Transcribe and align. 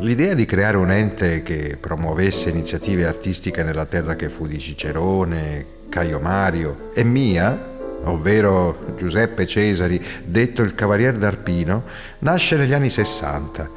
L'idea 0.00 0.32
di 0.32 0.46
creare 0.46 0.78
un 0.78 0.90
ente 0.90 1.42
che 1.42 1.76
promuovesse 1.78 2.48
iniziative 2.48 3.04
artistiche 3.04 3.62
nella 3.62 3.84
terra 3.84 4.16
che 4.16 4.30
fu 4.30 4.46
di 4.46 4.58
Cicerone, 4.58 5.66
Caio 5.90 6.20
Mario 6.20 6.88
e 6.94 7.04
mia, 7.04 7.68
ovvero 8.04 8.94
Giuseppe 8.96 9.46
Cesari, 9.46 10.02
detto 10.24 10.62
il 10.62 10.74
Cavalier 10.74 11.18
d'Arpino, 11.18 11.84
nasce 12.20 12.56
negli 12.56 12.72
anni 12.72 12.88
60. 12.88 13.68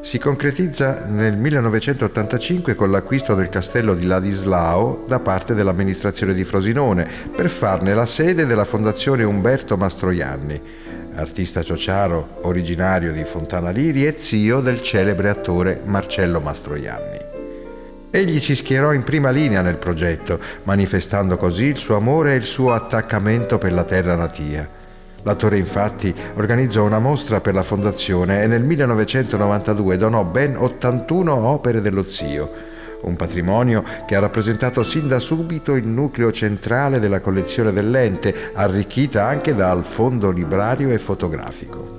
Si 0.00 0.18
concretizza 0.18 1.04
nel 1.06 1.36
1985 1.36 2.74
con 2.74 2.90
l'acquisto 2.90 3.36
del 3.36 3.48
castello 3.48 3.94
di 3.94 4.06
Ladislao 4.06 5.04
da 5.06 5.20
parte 5.20 5.54
dell'amministrazione 5.54 6.34
di 6.34 6.44
Frosinone 6.44 7.06
per 7.34 7.48
farne 7.48 7.94
la 7.94 8.06
sede 8.06 8.44
della 8.44 8.64
Fondazione 8.64 9.22
Umberto 9.22 9.76
Mastroianni, 9.76 10.60
artista 11.18 11.62
ciociaro 11.62 12.38
originario 12.42 13.12
di 13.12 13.24
Fontana 13.24 13.70
Liri 13.70 14.06
e 14.06 14.14
zio 14.18 14.60
del 14.60 14.80
celebre 14.80 15.28
attore 15.28 15.82
Marcello 15.84 16.40
Mastroianni. 16.40 17.18
Egli 18.10 18.38
si 18.38 18.54
schierò 18.54 18.92
in 18.92 19.02
prima 19.02 19.30
linea 19.30 19.60
nel 19.60 19.76
progetto, 19.76 20.40
manifestando 20.62 21.36
così 21.36 21.64
il 21.64 21.76
suo 21.76 21.96
amore 21.96 22.32
e 22.32 22.36
il 22.36 22.42
suo 22.42 22.72
attaccamento 22.72 23.58
per 23.58 23.72
la 23.72 23.84
terra 23.84 24.14
natia. 24.14 24.68
L'attore 25.22 25.58
infatti 25.58 26.14
organizzò 26.36 26.84
una 26.84 27.00
mostra 27.00 27.40
per 27.40 27.52
la 27.52 27.64
fondazione 27.64 28.42
e 28.42 28.46
nel 28.46 28.62
1992 28.62 29.96
donò 29.96 30.24
ben 30.24 30.56
81 30.56 31.34
opere 31.34 31.80
dello 31.82 32.08
zio, 32.08 32.50
un 33.02 33.16
patrimonio 33.16 33.84
che 34.06 34.16
ha 34.16 34.20
rappresentato 34.20 34.82
sin 34.82 35.08
da 35.08 35.18
subito 35.18 35.74
il 35.74 35.86
nucleo 35.86 36.32
centrale 36.32 37.00
della 37.00 37.20
collezione 37.20 37.72
dell'ente, 37.72 38.52
arricchita 38.54 39.26
anche 39.26 39.54
dal 39.54 39.84
fondo 39.84 40.30
librario 40.30 40.90
e 40.90 40.98
fotografico. 40.98 41.96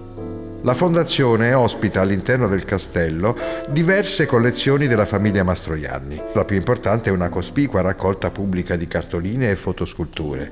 La 0.63 0.73
fondazione 0.73 1.53
ospita 1.53 2.01
all'interno 2.01 2.49
del 2.49 2.65
castello 2.65 3.33
diverse 3.69 4.25
collezioni 4.25 4.87
della 4.87 5.05
famiglia 5.05 5.43
Mastroianni. 5.43 6.21
La 6.33 6.43
più 6.43 6.57
importante 6.57 7.09
è 7.09 7.13
una 7.13 7.29
cospicua 7.29 7.79
raccolta 7.79 8.29
pubblica 8.29 8.75
di 8.75 8.85
cartoline 8.85 9.51
e 9.51 9.55
fotosculture. 9.55 10.51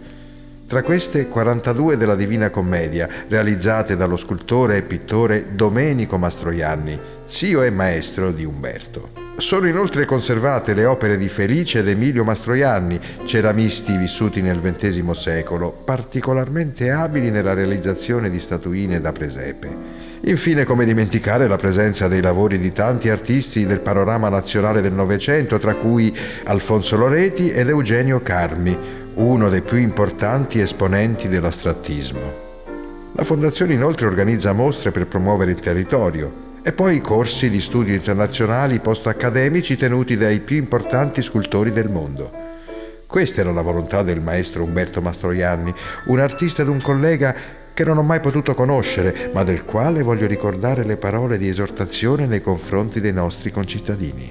Tra 0.66 0.82
queste 0.84 1.28
42 1.28 1.98
della 1.98 2.16
Divina 2.16 2.50
Commedia, 2.50 3.08
realizzate 3.28 3.98
dallo 3.98 4.18
scultore 4.18 4.78
e 4.78 4.84
pittore 4.84 5.56
Domenico 5.56 6.18
Mastroianni, 6.18 7.00
zio 7.24 7.64
e 7.64 7.70
maestro 7.70 8.32
di 8.32 8.46
Umberto. 8.46 9.27
Sono 9.40 9.68
inoltre 9.68 10.06
conservate 10.06 10.74
le 10.74 10.86
opere 10.86 11.16
di 11.16 11.30
Felice 11.30 11.80
ed 11.80 11.88
Emilio 11.88 12.24
Mastroianni, 12.24 13.00
ceramisti 13.24 13.96
vissuti 13.96 14.42
nel 14.42 14.60
XX 14.60 15.12
secolo, 15.12 15.72
particolarmente 15.72 16.90
abili 16.90 17.30
nella 17.30 17.54
realizzazione 17.54 18.32
di 18.32 18.40
statuine 18.40 19.00
da 19.00 19.12
presepe. 19.12 19.76
Infine, 20.22 20.64
come 20.64 20.86
dimenticare 20.86 21.48
la 21.48 21.56
presenza 21.56 22.08
dei 22.08 22.20
lavori 22.20 22.58
di 22.58 22.72
tanti 22.72 23.10
artisti 23.10 23.68
del 23.68 23.80
panorama 23.80 24.28
nazionale 24.28 24.82
del 24.82 24.94
Novecento, 24.94 25.60
tra 25.60 25.76
cui 25.76 26.12
Alfonso 26.46 26.98
Loreti 26.98 27.52
ed 27.52 27.70
Eugenio 27.70 28.20
Carmi, 28.24 28.76
uno 29.14 29.50
dei 29.50 29.62
più 29.62 29.78
importanti 29.78 30.60
esponenti 30.60 31.28
dell'astrattismo. 31.28 32.46
La 33.14 33.24
Fondazione 33.24 33.74
inoltre 33.74 34.08
organizza 34.08 34.52
mostre 34.52 34.90
per 34.90 35.06
promuovere 35.06 35.52
il 35.52 35.60
territorio, 35.60 36.47
e 36.68 36.74
poi 36.74 37.00
corsi 37.00 37.50
di 37.50 37.62
studio 37.62 37.94
internazionali 37.94 38.82
post-accademici 38.82 39.78
tenuti 39.78 40.18
dai 40.18 40.42
più 40.42 40.58
importanti 40.58 41.22
scultori 41.22 41.72
del 41.72 41.90
mondo. 41.90 42.30
Questa 43.08 43.40
era 43.40 43.54
la 43.54 43.62
volontà 43.62 44.04
del 44.04 44.20
maestro 44.20 44.66
Umberto 44.66 45.02
Mastroianni, 45.02 45.74
un 46.08 46.20
artista 46.20 46.64
ed 46.64 46.68
un 46.68 46.82
collega 46.82 47.34
che 47.74 47.86
non 47.86 47.98
ho 47.98 48.04
mai 48.04 48.20
potuto 48.20 48.54
conoscere, 48.54 49.32
ma 49.34 49.46
del 49.46 49.64
quale 49.64 50.02
voglio 50.02 50.28
ricordare 50.28 50.84
le 50.84 50.98
parole 50.98 51.38
di 51.38 51.48
esortazione 51.48 52.26
nei 52.26 52.42
confronti 52.42 53.00
dei 53.00 53.14
nostri 53.14 53.50
concittadini. 53.50 54.30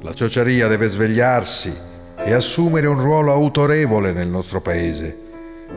La 0.00 0.14
ciociaria 0.14 0.68
deve 0.68 0.88
svegliarsi 0.88 1.70
e 2.16 2.32
assumere 2.32 2.86
un 2.86 2.98
ruolo 2.98 3.30
autorevole 3.30 4.12
nel 4.12 4.28
nostro 4.28 4.62
paese. 4.62 5.18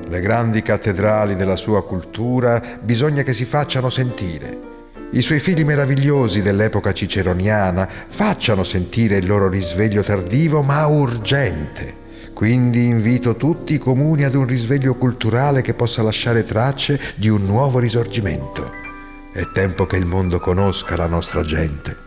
Le 0.08 0.22
grandi 0.22 0.62
cattedrali 0.62 1.35
della 1.35 1.58
sua 1.58 1.84
cultura 1.84 2.63
bisogna 2.81 3.23
che 3.23 3.34
si 3.34 3.44
facciano 3.44 3.90
sentire 3.90 4.71
i 5.13 5.22
suoi 5.22 5.39
figli 5.39 5.66
meravigliosi 5.66 6.41
dell'epoca 6.41 6.94
ciceroniana 6.94 7.88
facciano 8.07 8.63
sentire 8.63 9.17
il 9.17 9.27
loro 9.27 9.49
risveglio 9.49 10.03
tardivo 10.03 10.61
ma 10.61 10.85
urgente. 10.88 11.99
Quindi 12.33 12.85
invito 12.85 13.35
tutti 13.35 13.73
i 13.73 13.77
comuni 13.77 14.23
ad 14.23 14.35
un 14.35 14.45
risveglio 14.45 14.95
culturale 14.95 15.61
che 15.61 15.73
possa 15.73 16.01
lasciare 16.01 16.45
tracce 16.45 16.99
di 17.16 17.27
un 17.27 17.45
nuovo 17.45 17.79
risorgimento. 17.79 18.72
È 19.33 19.49
tempo 19.53 19.85
che 19.85 19.97
il 19.97 20.05
mondo 20.05 20.39
conosca 20.39 20.95
la 20.95 21.07
nostra 21.07 21.41
gente. 21.41 22.00